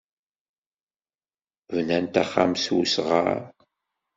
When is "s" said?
2.63-2.65